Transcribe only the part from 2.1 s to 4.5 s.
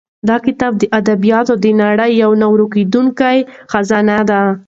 یوه نه ورکېدونکې خزانه ده.